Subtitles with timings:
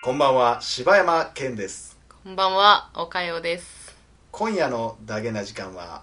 [0.00, 3.96] こんばんは柴山健ですこんばんは、おかよです。
[4.30, 6.02] 今夜のダゲな時間は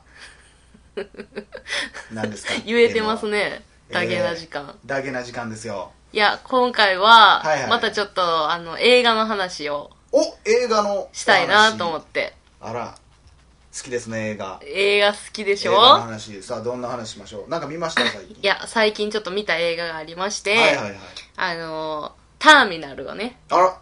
[2.12, 2.54] 何ですか？
[2.66, 4.78] 言えてますね、えーダゲな時間。
[4.86, 12.36] ダゲな時間ですよいや、今回ははいはい、またちょっと、あの、映画の話をお映画のしたいなと思って。
[12.60, 12.96] あら
[13.76, 14.60] 好きですね映画。
[14.64, 16.44] 映画好きでし映画のょ話。
[16.44, 17.50] さあどんな話しましょう？
[17.50, 18.02] なんか見ました？
[18.06, 18.38] 最近。
[18.42, 20.96] いや、最近ちょっと見た映画がありまして、はいはいはい。
[21.38, 23.78] あの、ターミナルをね、あら。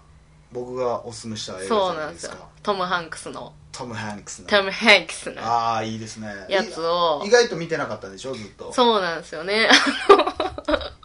[0.54, 2.36] 僕がおすすめした映画じそうゃないですか。
[2.36, 2.50] なんですよ。
[2.64, 4.48] トム・ハンクスの、トム・ハンクスの。
[4.50, 5.41] トム・ハンクスの。
[5.41, 6.28] ああいいですね。
[6.50, 7.22] やつを。
[7.23, 8.72] い意外と見てなかったでしょずっと。
[8.73, 9.70] そうなんですよね。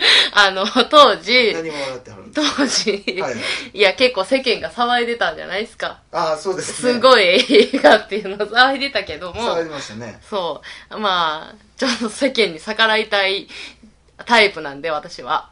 [0.32, 3.40] あの、当時、何も笑ってはるんです当時、はいはい。
[3.74, 5.98] いや、結構世間が騒いでたんじゃないですか。
[6.12, 6.92] ああそうですね。
[6.94, 9.40] すごい映画っていうのを騒いでたけども。
[9.56, 10.18] 騒、ぎましたね。
[10.28, 10.98] そう。
[10.98, 13.48] まあ、ちょっと世間に逆らいたい
[14.26, 15.50] タイプなんで、私は。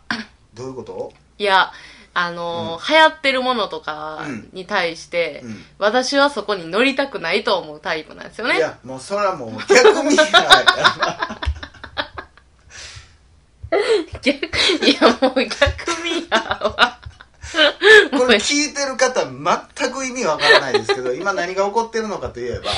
[0.55, 1.13] どういうこと？
[1.39, 1.73] いや、
[2.15, 5.65] あのー流行ってるものとかうんに対して、うん。
[5.79, 8.57] 私はそこに乗りたくないと思うタイプなんですよね。
[8.57, 10.27] いやもうそれはもう逆見ない
[14.23, 14.47] 逆、
[14.87, 16.99] いやもう逆ミーハーは、
[18.19, 22.71] これ聞いてる方全く意味わからないですけど今何が起こってるのかといえば、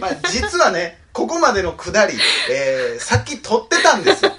[0.00, 2.14] まあ、実はねここまでのくだり、
[2.50, 4.32] えー、さっき撮ってたんですよ。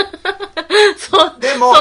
[1.40, 1.74] でも。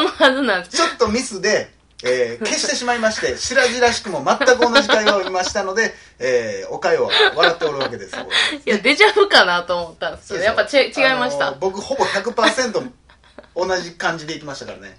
[0.71, 1.73] ちょっとミスで、
[2.05, 8.15] えー消してしまいまして白々しくも全く同じ会話を見ましたので、えー、おかよは笑っておるわけです
[8.67, 11.49] いや、デジャブかなと思ったんですけど、やっぱち違いました。
[11.49, 12.91] あのー僕ほぼ100%
[13.57, 14.97] 同じ感じでいきましたからね。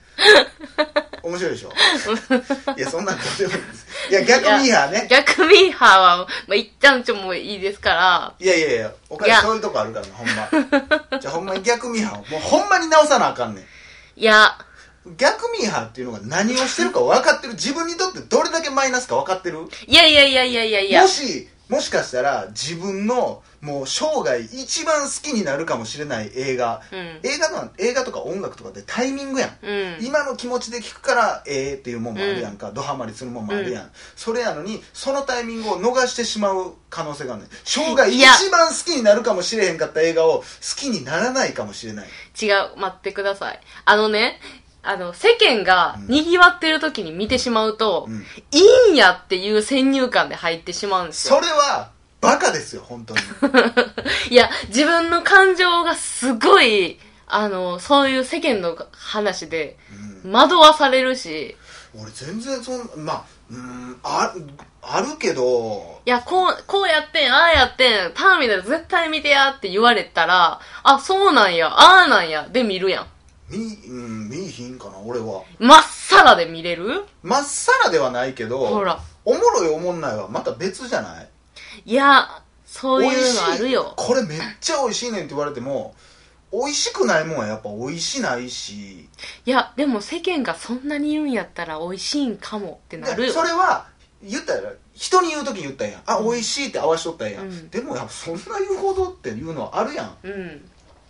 [1.23, 1.73] 面白いでしょ？
[2.77, 3.85] いやそんなんどうでもいいです。
[4.11, 5.07] いや逆ミーハーね。
[5.09, 6.17] 逆ミーハーは、
[6.47, 9.37] まあ、一旦ちょもういいですから、いやいやいやおかいや。
[9.37, 10.49] げそういうとこあるからなほんま。
[11.19, 13.65] じゃあほんまに逆ミーハーをもうほんまに直さなあかんねん。
[14.19, 14.57] いや、
[15.17, 19.67] 逆ミーハーっていうのが何をしてるか分かってる自分にとってどれだけマイナスか分かってる？
[19.87, 21.01] いやいやいやいやいやいや。
[21.01, 26.99] も、しもしかしたら自分のもう生涯一番好きになるかもしれない映画、うん。
[27.23, 30.05] 映画の映画とか音楽とかってタイミングやん、うん。
[30.05, 37.51] 今の気持ちで聞くからええっていうもんもあるやんか、ドハマりするもんもあるやん、それやのにそのタイミングを逃してしまう可能性があるねん。
[37.63, 40.43] 生涯一番好きになるかもしれへんかった映画を好
[40.77, 42.07] きにならないかもしれない。
[42.39, 43.59] 違う、待ってください。
[43.85, 44.39] あのね、
[44.85, 48.21] あの、世間が賑わってる時に見てしまうと、うん。
[48.51, 48.59] い
[48.89, 51.41] いんやっていう先入観で入ってしまうんですそよ。
[51.41, 51.89] れは
[52.21, 53.19] バカですよ本当に。
[54.29, 59.77] いや、自分の感情がすごい、あの、そういう世間の話で
[60.29, 61.55] 惑わされるし、
[61.97, 64.33] 俺全然そんまあうーんあ
[64.81, 66.01] あるけど。
[66.05, 73.07] いや、こう、こうやってん、ああやってん、ターミナル絶対見てやって言われたら、あ、そうなんや、ああなんや、で見るやん。
[73.49, 73.57] 見,、
[73.87, 75.43] うん、見いひんかな俺は。
[75.59, 77.05] まっさらで見れる？
[77.23, 78.99] まっさらではないけどほら。
[79.23, 81.29] おもろいおもんないはまた別じゃない？
[81.85, 83.93] いや、そういうのあるよ。
[83.95, 85.95] これめっちゃ美味しいねんって言われても
[86.51, 89.09] 美味しくないもんはやっぱ美味しないし。
[89.45, 93.33] いや、でも世間がそんなに言うんやったら美味しいんかもってなるでよ。
[93.33, 93.87] それは
[94.23, 96.01] 言ったら人に言う時に言ったんや。
[96.05, 97.69] あ、美味しいって合わしとったんや、うん。
[97.69, 100.17] でもやっぱそんな言うほどっていうのはあるやん。
[100.23, 100.69] うん。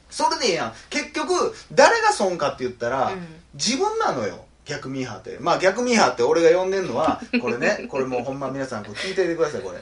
[0.09, 0.73] それでええやん。
[0.89, 3.27] 結局誰が損かって言ったら、うん。
[3.53, 4.45] 自分なのよ。
[4.65, 5.37] 逆ミーハーって。
[5.39, 7.85] まあ逆ミーハーって俺が呼んでんのはこれね。
[7.89, 9.79] これもうほんま皆さんこれ聞いていてくださいこれ。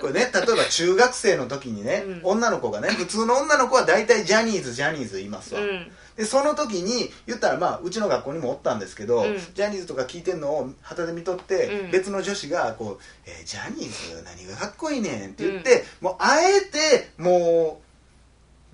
[0.00, 2.20] これね例えば中学生の時にね、うん。
[2.24, 5.92] 女の子がね普通の女の子は大体ジャニーズジャニーズ言いますわ、うん。
[6.16, 9.38] でその時に言ったらまあうちの学校にもおったんですけど、うん。
[9.54, 11.90] ジャニーズとか聞いてんのを旗で見とって、うん。
[11.90, 17.83] 別の女子がこう、えージャニーズ何がかっこいいねん」って言って、もうあえてもう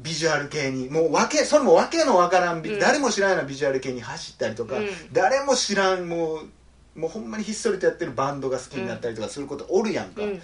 [0.03, 0.89] ビジュアル系に。
[0.89, 2.81] もうわけそれもわけのわからん、ビうん。
[2.81, 4.89] 誰も知らんようなビジュアル系に走ったりとか、うん。
[5.13, 10.35] 誰も知らんもうもうほんまにひっそりとやってるバンドが好きになったりとかすることおるやんか、うん。
[10.37, 10.43] で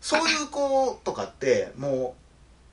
[0.00, 2.14] そういう子とかっても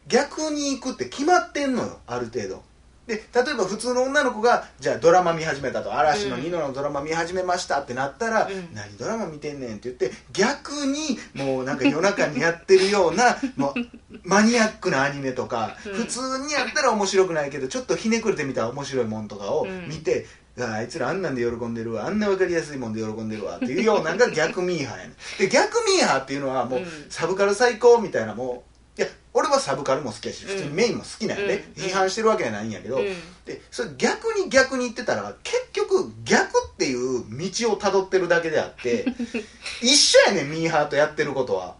[0.06, 2.64] う逆に行くって決まってんのよある程度。
[3.08, 3.22] で例
[3.52, 5.94] えば普通の女の子がじゃあドラマ見始めたと。
[5.94, 6.44] 嵐のうん。
[6.44, 8.74] ニノのドラマ見始めましたってなったら、うん。
[8.74, 15.94] 何ドラマ見てんねんって言って逆にもうなんか夜中にやってるような もうマニアックなアニメとか、うん。
[15.94, 19.88] 普通にやったら面白くないけどちょっとひねくれてみたら面白いもんとかをうん。
[19.90, 20.26] 見て、
[20.60, 25.16] ああいつらあんなんで喜んでるわあんな分かりやすいもんで喜んでるわっていうようなのが逆ミーハーやねん。
[25.40, 26.86] で逆ミーハーっていうのはもう、うん。
[27.10, 28.64] サブカル最高みたいなも
[28.98, 31.84] ういや俺はサブカルも好きやし普通にメインも好きなんやで、うん。
[31.84, 33.06] 批判してるわけじゃないんやけど、うん。
[33.46, 39.06] でそれ逆に逆に言ってたら結局逆っていう道をたどってるだけであって
[39.82, 41.76] 一緒やねんミーハーとやってることは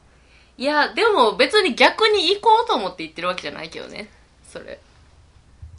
[0.58, 4.10] いや、でも別に逆に行こうと思って言ってるわけじゃないけどね。
[4.52, 4.80] それ。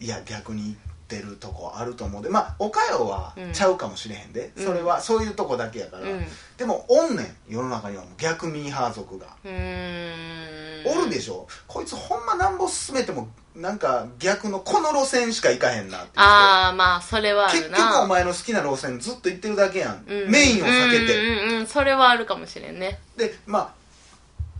[0.00, 0.76] いや逆に言っ
[1.06, 2.28] てるとこあると思うで。
[2.28, 4.64] まあおかよはうんちゃうかもしれへんで、うん。
[4.64, 6.26] それはそういうとこだけやから、うん。
[6.56, 7.36] でもおんねん。
[7.48, 11.46] 世の中にはもう逆ミーハー族が、おるでしょ。
[11.68, 20.30] こいつほんまなんぼ進めてもなんか逆のこの路線しか行かへんなってああまあそれはあ結局お前の好きな路線ずっと行ってるだけやん、うん。
[20.30, 21.66] メインを避けて、うんうんうん。
[21.68, 22.98] それはあるかもしれんね。
[23.16, 23.83] でまあ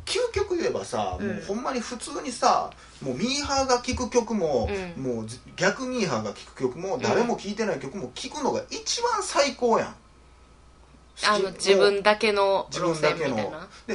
[0.04, 1.26] 究極言えばさ、うん。
[1.26, 2.70] もうほんまに普通にさ
[3.02, 5.02] もうミーハーが聴く曲も、うん。
[5.02, 9.94] もう逆ミーハーが聴く曲も誰も聴いてない曲も聴くのが一番最高やん。
[11.26, 13.68] あの自分だけの自路分だけの線みたいな。
[13.86, 13.94] で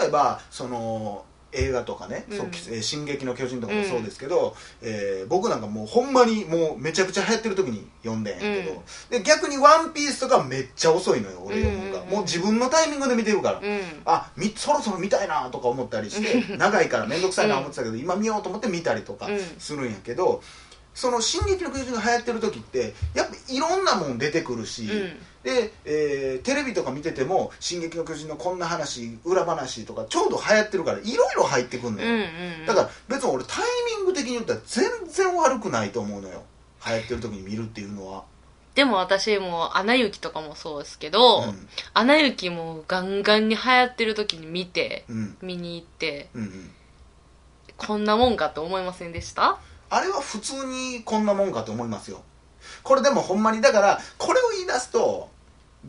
[0.00, 2.36] 例えばその映画とかね「うん。
[2.36, 8.78] そうえー進撃の巨人」とかもそうですけど、えー僕なんかもうほんまにもうめちゃくちゃ流行ってる時に読んでんやけど、うん。
[9.10, 13.80] で逆に「ワンピースとかめっちゃ遅いのよ俺読むのが、うんうんうんもう自分のタイミングで見てるから、うん。
[14.06, 19.40] あみそろそろ見たいなとか思ったりして長いから面倒くさいな思ってたけど、今見ようと思って見たりとかうん。
[19.58, 20.42] するんやけど、
[20.94, 32.26] その「進撃の巨人」が流行ってる時ってやっぱいろんなもん出てくるし、うんで、えーテレビとか見てても「進撃の巨人」のこんな話裏話とかちょうど流行ってるからいろいろ入ってくんのうんよ、
[32.60, 32.66] うん。
[32.66, 33.64] だから別に俺タイ
[33.96, 36.44] ミング的に言ったら全然悪くないと思うのよ。
[36.86, 38.22] 流行ってる時に見るっていうのは、
[38.76, 45.36] でも私も「アナ雪」とかもそうですけどうん「アナ雪」もガンガンに流行ってる時に見てうん。
[45.42, 46.70] 見に行ってうんうん。
[47.76, 49.58] こんなもんかと思いませんでした？
[49.90, 52.22] あれは普通にこんなもんかと思いますよ
[52.82, 55.28] これでもほんまにだからこれを言い出すと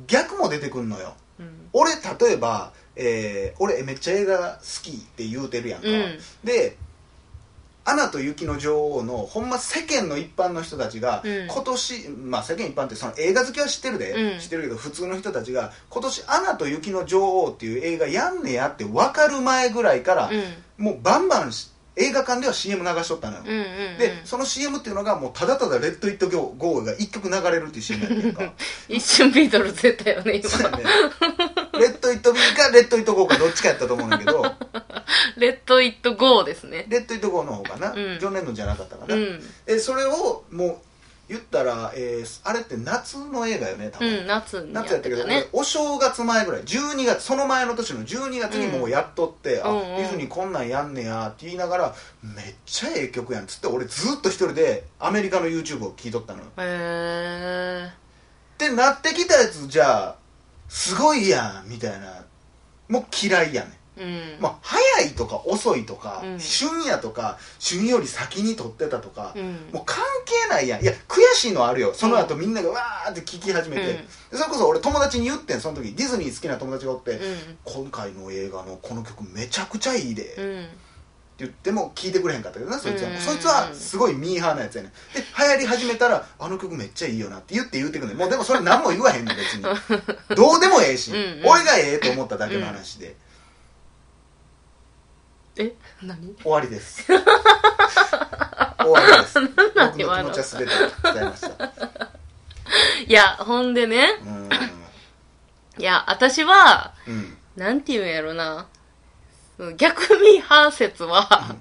[0.08, 1.14] 逆も出てくんのよ。
[1.40, 1.70] うん。
[1.74, 6.20] 俺例えば、えー俺めっちゃ映画好きって言うてるやんか、うん。
[6.44, 6.78] で
[7.86, 11.48] 「アナと雪の女王」のほんま世間の一般の人たちが、うん。
[11.48, 14.40] 今年まあ世間一般ってその映画好きは知ってるで、うん。
[14.40, 20.44] 知ってるけど普通の人たちが今年「アナと雪の女王」っていう映画やんねやって分かる前ぐらいから、うん。
[20.84, 23.66] もうバンバンし映画館では CM 流しとったのよ、うんうんうん。
[23.98, 28.54] でその CM っていうのがもうただただ「レット・イット・ゴー」が1曲流れるっていう CM やねんか。
[28.88, 30.78] 一瞬ビートルズ出たよね今。
[30.78, 30.84] ね。
[31.74, 34.44] レット・イット・ビーかレット・イット・ゴーかどっちかやったと思うんだけど。
[35.38, 36.86] レット・イット・ゴーですね。
[36.88, 38.20] レット・イット・ゴーの方かな、うん。
[38.20, 39.44] ジョン・レノンじゃなかったかな、うん。
[39.68, 40.89] えそれをもう
[41.30, 49.84] 言ったら、えーあれって夏の映画よね多う分、ん夏にや夏やったけど、ね俺お正月前ぐらい12月その前の年の12月にもうやっとって、あ、うんうん。
[49.98, 56.46] ディズニーこんなんやんねやって言いながらめっちゃええ曲やんっつって俺ずっと一人でアメリカの YouTube を聴いとったのよ。
[56.58, 56.62] へ
[57.86, 57.90] え
[58.56, 60.16] ってなってきたやつじゃあ
[60.68, 62.26] すごいやんみたいな。
[62.90, 64.38] もう嫌いやねんうん。
[64.40, 66.40] まあ、早いとか遅いとか、うん。
[66.40, 69.44] 旬やとか旬より先に撮ってたとか、うん。
[69.74, 70.82] もう関係ないやん。
[70.82, 71.94] いや悔しいのはあるよ。
[71.94, 77.20] その後みんながわーって聞き始めて、それこそ俺友達に言ってんその時ディズニー好きな友達がおって、う
[77.64, 84.92] 今回の映画のこの曲めちゃくちゃいいで、って言っても聞いてくれへんかったけどなそいつは、うんそいつはすごいミーハーなやつやねん。
[84.92, 88.18] で流行り始めたらあの曲めっちゃいいよなって言って言ってくんねん。
[88.18, 89.64] もうでもそれ何も言わへんねん別に。
[90.36, 91.48] どうでもええし、うんうん。
[91.48, 93.16] 俺がええと思っただけの話で、
[95.60, 96.36] え何？
[96.42, 97.06] 終わりです。
[97.06, 99.40] 終わりです。
[99.44, 100.74] 僕の気持ちは全て
[101.14, 101.66] 伝えました。
[103.06, 104.20] いやほんでね。
[104.24, 104.50] うん。
[105.78, 107.38] いや私はうん。
[107.58, 108.68] なんて言うんやろな。
[109.76, 111.58] 逆ミーハー説は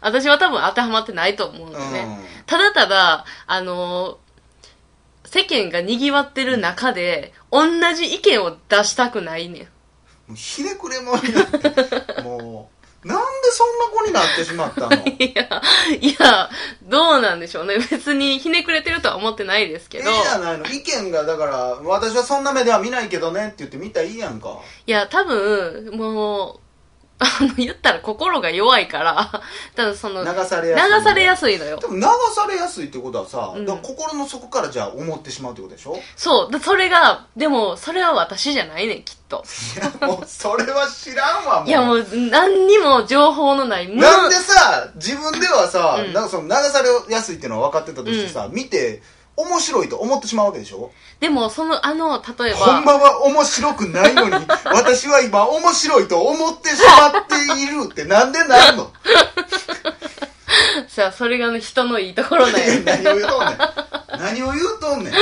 [0.00, 4.18] 私は多分当てはまってないと思うんだよね、ただただあの
[5.24, 9.62] 世間が賑わってる中で同じ意見を出したくないねん。
[9.62, 9.68] も
[10.34, 12.22] うひねくれ者になって。
[12.22, 12.42] もう
[13.04, 14.92] なんでそんな子になってしまったの？
[15.18, 15.62] いや、
[16.00, 16.50] いや、
[16.82, 17.78] どうなんでしょうね。
[17.78, 20.08] 別にひねくれてるとは思ってないですけど。
[20.10, 26.60] ええやないの意見がだから私はそんな目では見ないけどねって言って見たらいいやんかいや、多分、もう、
[27.22, 29.42] あの、言ったら心が弱いから、
[29.76, 31.76] 多分その、流されやすい流されやすいのよ。
[31.78, 31.86] で。
[31.86, 32.02] も流
[32.34, 33.66] されやすいってことはさ、うん。
[33.82, 35.98] 心の底からじゃあ思ってしまうってことでしょ？
[36.16, 36.52] そう。
[36.52, 39.44] でそれが、でも、それは私じゃないねん、きっと。
[39.76, 41.68] いやもうそれは知らんわもう。
[41.68, 44.00] いや、もう、何にも情報のない、無。
[44.02, 46.12] なんでさ自分ではさ、うん。
[46.12, 49.02] なんかその流されやすいっていうのは分かってたとしてさ、見て
[49.36, 50.90] 面白いと思ってしまうわけでしょ？
[51.20, 58.90] でも、その、あの、例えば、ほんまは面白くないのに 私は今面白いと思ってしまっているってなんでなんの？
[60.88, 64.18] さあ、それがね人のいいところなんやいや何を言うとんねん？
[64.20, 65.12] 何を言うとんねん？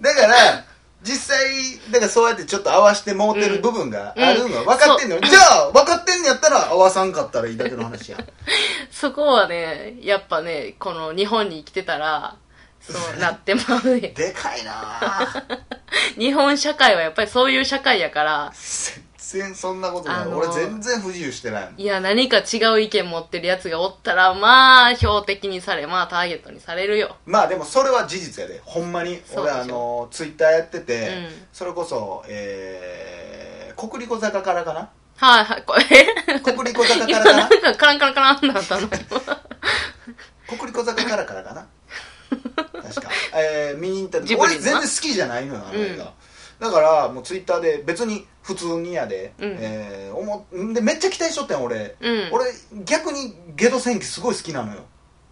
[0.00, 0.64] だから
[1.02, 1.46] 実際
[1.90, 8.26] だからそうやってちょっと合わしてもうてる部分があるのは分かってんのよ、じゃあ分かってんのやったら合わさんかったらいいだけの話やん。
[8.90, 12.36] そこはね、やっぱね、この日本に生きてたら、
[12.80, 14.00] そうなってまうね。
[14.16, 14.72] でかいな。
[14.72, 15.58] ぁ
[16.18, 21.80] 日本社会はやっぱりそういう社会やから、全然そんなことない、あのー俺全然不自由してないもん。
[21.80, 27.16] いや、何か違う意見持ってるやつがおったら、まあ、標的にされ、まあ、ターゲットにされるよ。
[27.26, 28.60] まあでもそれは事実やで。
[28.64, 29.22] ほんまに。
[29.36, 31.46] 俺あのツイッターやってて、うん。
[31.52, 34.88] それこそえー、国立小坂からかな？
[35.16, 36.40] はいはい、これ。
[36.40, 37.36] 国立小坂か今らかな？
[37.36, 38.88] なんかカランカランカランなったの。
[38.88, 38.98] 国
[40.62, 41.60] 立小坂からからかな？
[41.60, 41.68] 確
[43.74, 46.10] 見に行った時俺全然好きじゃないのよあの映画、うん。
[46.60, 49.56] だからもうツイッターで別に普通にやで、うん。
[49.58, 52.28] えー思んでめっちゃ期待しとったん俺、うん。
[52.32, 52.44] 俺
[52.84, 54.82] 逆にゲド戦記すごい好きなのよ。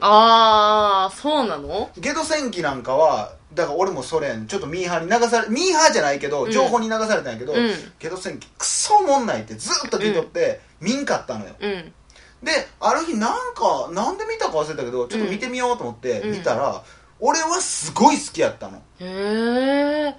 [0.00, 1.90] あー、そうなの？
[1.99, 6.52] ゲド戦記なんかはだから俺もそれちょっとミーハーに流されミーハーじゃないけどうん。
[6.52, 7.71] 情報に流されたんやけど、うん。
[7.99, 11.54] ゲド戦記クソおもんないってずっと聞いとって、見んかったのよ。
[11.61, 11.92] うん。
[12.40, 16.30] である日なんかなんで見たか忘れたけどちょっと見てみようと思ってうん。
[16.30, 16.85] 見たら、
[17.21, 18.83] 俺はすごい好きやったの。
[19.01, 20.15] へー。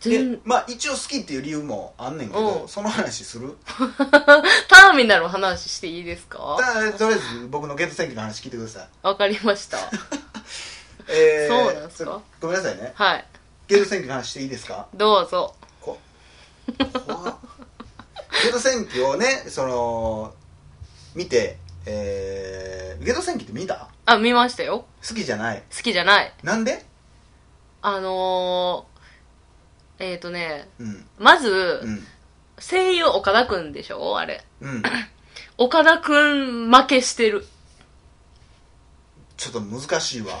[0.00, 2.68] で全まあ一応好きっていう理由もあんねんけど、うん。
[2.68, 3.56] その話する？
[4.68, 6.56] ターミナルの話していいですか？
[6.60, 8.88] だとりあえず僕のゲド戦記の話聞いてください。
[9.02, 9.78] わかりました。
[11.10, 12.10] えーそうなんすか？
[12.12, 12.92] そごめんなさいね。
[12.94, 13.26] はい。
[13.66, 14.86] ゲド戦記の話していいですか？
[14.94, 15.54] どうぞ。
[15.80, 15.98] こ
[18.44, 20.32] ゲド戦記をねその
[21.14, 21.56] 見て
[21.90, 23.88] えー、ゲド戦記って見た？
[24.04, 24.84] あ、見ましたよ。
[25.08, 25.62] 好きじゃない。
[25.74, 26.32] 好きじゃない。
[26.42, 26.84] なんで？
[27.80, 31.06] あのー、えっ、ー、とね、うん。
[31.18, 32.06] まず、うん。
[32.60, 34.18] 声優岡田くんでしょ？
[34.18, 34.44] あれ。
[34.60, 34.82] うん。
[35.56, 37.46] 岡田くん負けしてる。
[39.38, 40.34] ちょっと難しいわ。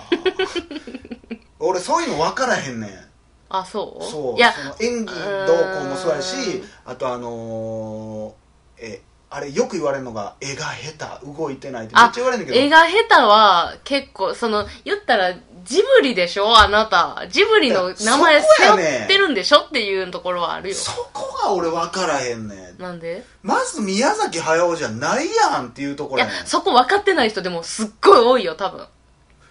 [1.60, 3.08] 俺そういうの分からへんねん。
[3.48, 4.04] あ、そう？
[4.04, 4.36] そう。
[4.36, 5.14] いや、その演技
[5.46, 17.26] どうこうもそうやしあとあのー、えあれよく言われるのが絵が下手動いてないってめっあちゃ言われるんだけど絵が下手は結構、その、言ったら、ジブリでしょあなた。
[17.28, 20.74] ジブリの名前背負ってるんでしょっていうところはあるよ。
[20.74, 23.22] そこが俺分からへんねんなんで？
[23.42, 28.86] まず宮崎駿じゃないやんっていうとこいやろやねん、そこ分かってない人でもすっごい多いよ、多分。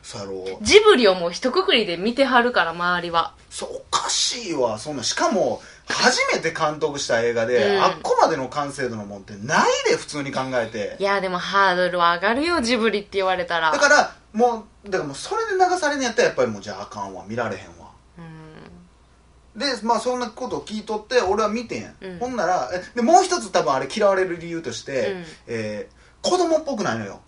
[0.02, 3.34] そうやろジブリをもう一括りで見てはるから、周りは。
[3.52, 7.84] そうおかしいわそんなしかも初めて監督した映画で、うん。
[7.84, 10.98] あっこまでの完成度のもんってないで普通に考えて。
[11.00, 13.72] いや、でもハードルは上がるよ、ジブリって言われたら。
[13.72, 17.92] だからもうだからもうそれで流されんのやったらやっぱりもうじゃああかんわ見られへんわ。
[18.18, 19.60] うん。
[19.60, 22.20] でまあそんなことを聞いとって俺は見てん、うん。
[22.20, 25.26] ほんならえでもう一つ多分あれ嫌われる理由として、うん。
[25.48, 27.20] えー子供っぽくないのよ、うん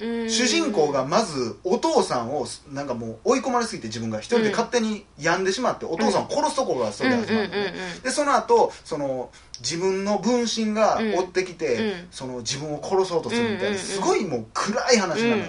[0.00, 7.54] 主人公がまずお父さんをなんかもう追い込まれすぎて自分が一人で勝手に病んでしまって、お父さんを殺すところがそれで始まるの
[8.02, 9.30] でその後その
[9.60, 12.08] 自分の分身が追ってきて、うん。
[12.10, 15.46] その自分を殺そうとするみたいな、すごいもう暗い話なのよ、う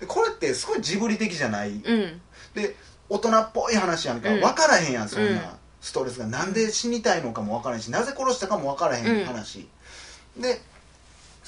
[0.00, 2.20] でこれってすごいジブリ的じゃない、うん。
[2.54, 2.76] で
[3.08, 4.40] 大人っぽい話やんか、うん。
[4.40, 5.40] 分からへんやんそんな、うん。
[5.80, 6.26] ストレスが。
[6.26, 9.68] なんで死にたいのかも分からへんしなぜ殺したかも分からへん話、
[10.36, 10.60] で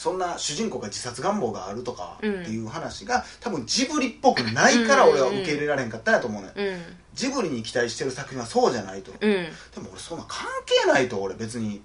[0.01, 6.81] そんな主人公が自殺願望があるとかっていう話が、多分ジブリっぽくないから俺は受け入れられへんかったんやと思うね、ん、うん。
[7.13, 9.19] ジブリに期待してる作品はそうじゃないと、うん。
[9.21, 9.29] で
[9.77, 11.83] も俺そんな関係ないと俺別に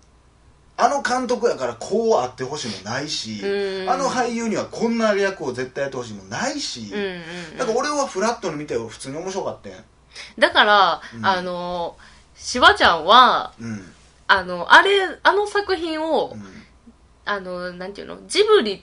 [0.78, 3.90] あの監督やからこうあってほしいもないし、うん。
[3.90, 9.74] あの俳優にはこんな役を絶対やってほしいもないし、うんうんだから俺はフラットに見て普通に面白かったん
[10.40, 11.26] だから、うん。
[11.26, 11.98] あの、
[12.34, 13.92] しばちゃんは、うん。
[14.28, 16.55] あの、あれ、あの作品を、うん
[17.26, 18.82] あの、なんていうの、ジブリっ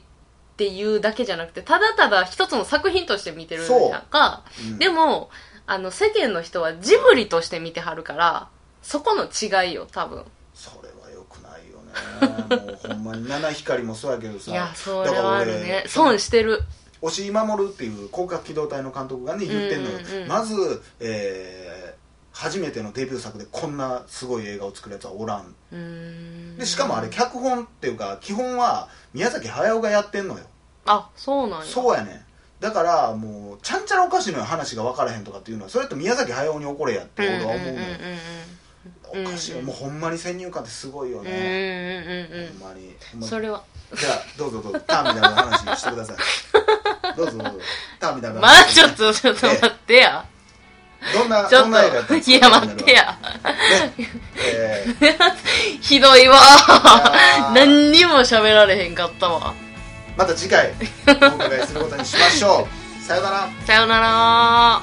[0.57, 4.43] ていうだけじゃなくて、ただただ一つの作品として見てるんじゃんか。
[4.71, 5.31] うんでも、
[5.67, 8.49] あの、世間の人はジブリとして見てはるから、
[8.83, 10.25] そこの違いよ、多分。
[10.55, 11.79] それはよくないよ
[12.51, 15.79] ねもうほんまに 七光もそうやけどさいや、それはあるねだから。
[15.79, 16.63] 俺損してる。
[17.01, 21.92] 押井守っていう広角機動隊の監督がね言ってんのよ、うんうんうんまず、えー
[22.43, 26.57] 初めてのデビュー作でこんなすごい映画を作るやつはおらん。
[26.59, 30.45] でしかもあれ脚本っていうか基本は宮崎駿がやってんのよ。
[30.85, 31.67] あ、そうなんや。
[31.67, 32.21] そうやねん。
[32.59, 37.75] だからもうちゃんちゃらおかしいのよ話が分からへんとかっていうのはそれと宮崎駿に怒れやって俺は思うのよ、
[39.15, 39.63] うんおかしいよ。
[39.63, 43.29] もうほんまに先入観ってすごいよね、うんうんうんほんまに。
[43.29, 43.63] それは。
[43.95, 44.81] じゃあどうぞどうぞ。
[44.81, 46.17] ターミナルの話してください。
[47.15, 47.59] どうぞどうぞ。
[48.01, 50.25] ターミナルのまあ話ちょっと、ちょっと待ってや。
[51.13, 53.19] どんなちょっと、いや待ってや。
[53.45, 53.93] ね
[54.39, 55.17] えー
[55.83, 57.53] ひどいわー。
[57.55, 59.55] 何にも喋られへんかったわ。
[60.17, 60.73] また次回
[61.09, 62.69] お伺いすることにしましょ
[63.01, 64.83] うさよならさよなら